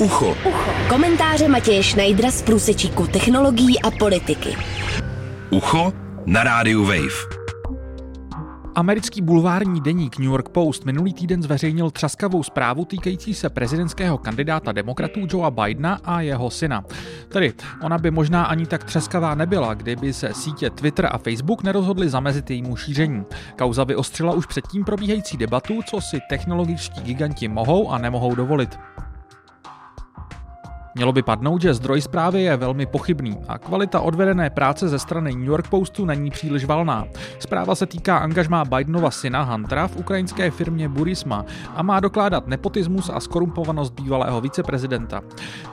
[0.00, 0.36] Ucho.
[0.48, 0.70] Ucho.
[0.88, 4.56] Komentáře Matěje Schneidera z průsečíku technologií a politiky.
[5.50, 5.92] Ucho
[6.26, 7.36] na rádiu Wave.
[8.74, 14.72] Americký bulvární deník New York Post minulý týden zveřejnil třaskavou zprávu týkající se prezidentského kandidáta
[14.72, 16.84] demokratů Joea Bidena a jeho syna.
[17.28, 17.52] Tedy
[17.82, 22.50] ona by možná ani tak třeskavá nebyla, kdyby se sítě Twitter a Facebook nerozhodly zamezit
[22.50, 23.24] jejímu šíření.
[23.58, 28.78] Kauza vyostřila už předtím probíhající debatu, co si technologičtí giganti mohou a nemohou dovolit.
[30.96, 35.34] Mělo by padnout, že zdroj zprávy je velmi pochybný a kvalita odvedené práce ze strany
[35.34, 37.04] New York Postu není příliš valná.
[37.38, 43.10] Zpráva se týká angažmá Bidenova syna Huntera v ukrajinské firmě Burisma a má dokládat nepotismus
[43.14, 45.20] a skorumpovanost bývalého viceprezidenta.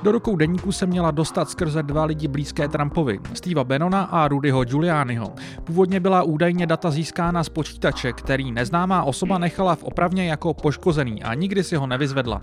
[0.04, 4.63] Do rukou deníku se měla dostat skrze dva lidi blízké Trumpovi, Steva Bannona a Rudyho
[4.63, 5.34] Giulianiho.
[5.63, 11.24] Původně byla údajně data získána z počítače, který neznámá osoba nechala v opravně jako poškozený
[11.24, 12.41] a nikdy si ho nevyzvedla.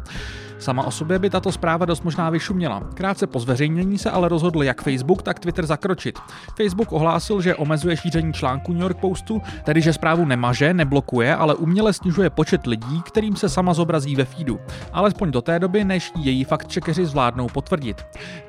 [0.58, 2.69] Sama o sobě by tato zpráva dost možná vyšuměla.
[2.94, 6.18] Krátce po zveřejnění se ale rozhodl jak Facebook, tak Twitter zakročit.
[6.56, 11.54] Facebook ohlásil, že omezuje šíření článku New York Postu, tedy že zprávu nemaže, neblokuje, ale
[11.54, 14.60] uměle snižuje počet lidí, kterým se sama zobrazí ve feedu.
[14.92, 18.04] Alespoň do té doby, než její faktčekeři zvládnou potvrdit.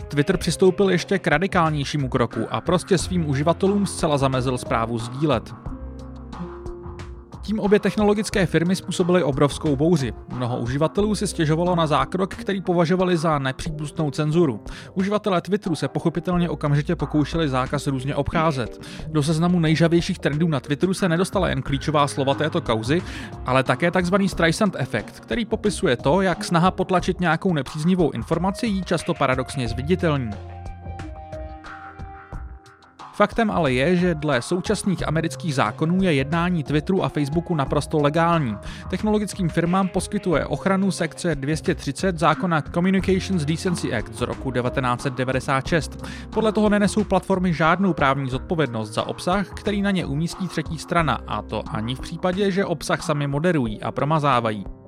[0.08, 5.54] Twitter přistoupil ještě k radikálnějšímu kroku a prostě svým uživatelům zcela zamezil zprávu sdílet.
[7.42, 10.14] Tím obě technologické firmy způsobily obrovskou bouři.
[10.30, 14.64] Mnoho uživatelů si stěžovalo na zákrok, který považovali za nepřípustnou cenzuru.
[14.94, 18.86] Uživatelé Twitteru se pochopitelně okamžitě pokoušeli zákaz různě obcházet.
[19.08, 23.02] Do seznamu nejžavějších trendů na Twitteru se nedostala jen klíčová slova této kauzy,
[23.46, 24.16] ale také tzv.
[24.28, 30.32] Streisand efekt, který popisuje to, jak snaha potlačit nějakou nepříznivou informaci jí často paradoxně zviditelní.
[33.22, 38.58] Faktem ale je, že dle současných amerických zákonů je jednání Twitteru a Facebooku naprosto legální.
[38.90, 46.06] Technologickým firmám poskytuje ochranu sekce 230 zákona Communications Decency Act z roku 1996.
[46.30, 51.20] Podle toho nenesou platformy žádnou právní zodpovědnost za obsah, který na ně umístí třetí strana,
[51.28, 54.81] a to ani v případě, že obsah sami moderují a promazávají.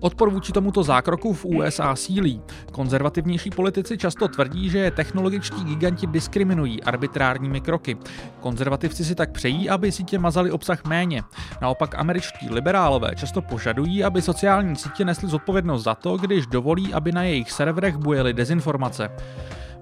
[0.00, 2.40] Odpor vůči tomuto zákroku v USA sílí.
[2.72, 7.96] Konzervativnější politici často tvrdí, že technologičtí giganti diskriminují arbitrárními kroky.
[8.40, 11.22] Konzervativci si tak přejí, aby sítě mazali obsah méně.
[11.62, 17.12] Naopak američtí liberálové často požadují, aby sociální sítě nesly zodpovědnost za to, když dovolí, aby
[17.12, 19.10] na jejich serverech bujely dezinformace.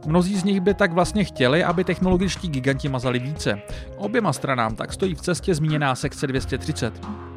[0.06, 3.60] Mnozí z nich by tak vlastně chtěli, aby technologičtí giganti mazali více.
[3.96, 7.27] Oběma stranám tak stojí v cestě zmíněná sekce 230.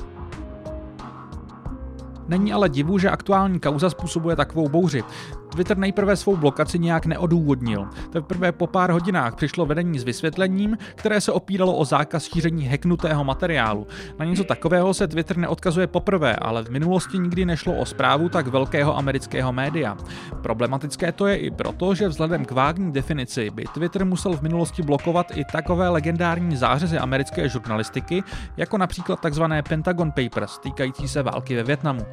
[2.32, 5.04] Není ale divu, že aktuální kauza způsobuje takovou bouři.
[5.52, 7.88] Twitter nejprve svou blokaci nějak neodůvodnil.
[8.10, 13.24] Teprve po pár hodinách přišlo vedení s vysvětlením, které se opíralo o zákaz šíření heknutého
[13.24, 13.88] materiálu.
[14.20, 18.48] Na něco takového se Twitter neodkazuje poprvé, ale v minulosti nikdy nešlo o zprávu tak
[18.48, 19.98] velkého amerického média.
[20.42, 24.82] Problematické to je i proto, že vzhledem k vágní definici by Twitter musel v minulosti
[24.82, 28.24] blokovat i takové legendární zářezy americké žurnalistiky,
[28.58, 29.44] jako například tzv.
[29.70, 32.06] Pentagon Papers týkající se války ve Větnamu.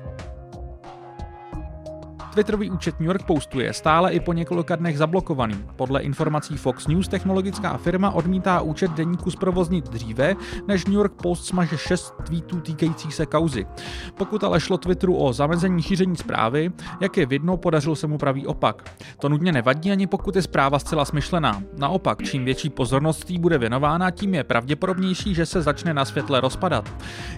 [2.32, 5.64] Twitterový účet New York Postu je stále i po několika dnech zablokovaný.
[5.76, 10.36] Podle informací Fox News technologická firma odmítá účet deníku zprovoznit dříve,
[10.66, 13.66] než New York Post smaže 6 tweetů týkajících se kauzy.
[14.14, 18.46] Pokud ale šlo Twitteru o zamezení šíření zprávy, jak je vidno, podařil se mu pravý
[18.46, 18.96] opak.
[19.18, 21.62] To nutně nevadí ani pokud je zpráva zcela smyšlená.
[21.76, 26.92] Naopak, čím větší pozornost bude věnována, tím je pravděpodobnější, že se začne na světle rozpadat.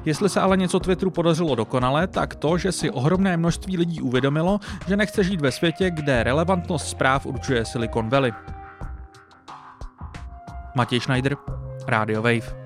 [0.04, 4.60] Jestli se ale něco Twitteru podařilo dokonale, tak to, že si ohromné množství lidí uvědomilo,
[4.88, 8.32] že nechce žít ve světě, kde relevantnost zpráv určuje Silicon Valley.
[10.74, 11.36] Matěj Schneider,
[11.88, 12.60] Radio Wave.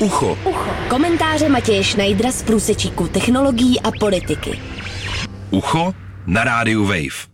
[0.00, 0.38] Ucho.
[0.44, 0.70] Ucho.
[0.88, 4.60] Komentáře Matěje Schneidera z průsečíku technologií a politiky.
[5.50, 5.94] Ucho
[6.26, 7.31] na rádiu Wave.